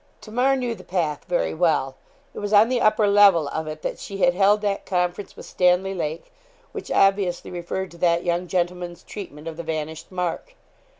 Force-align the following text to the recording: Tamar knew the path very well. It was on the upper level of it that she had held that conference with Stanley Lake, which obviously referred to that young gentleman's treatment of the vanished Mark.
Tamar 0.19 0.55
knew 0.55 0.73
the 0.73 0.83
path 0.83 1.25
very 1.25 1.53
well. 1.53 1.93
It 2.33 2.39
was 2.39 2.51
on 2.53 2.69
the 2.69 2.81
upper 2.81 3.05
level 3.07 3.47
of 3.49 3.67
it 3.67 3.83
that 3.83 3.99
she 3.99 4.17
had 4.17 4.33
held 4.33 4.61
that 4.61 4.83
conference 4.83 5.35
with 5.35 5.45
Stanley 5.45 5.93
Lake, 5.93 6.31
which 6.71 6.89
obviously 6.89 7.51
referred 7.51 7.91
to 7.91 7.99
that 7.99 8.23
young 8.23 8.47
gentleman's 8.47 9.03
treatment 9.03 9.47
of 9.47 9.57
the 9.57 9.63
vanished 9.63 10.11
Mark. 10.11 10.55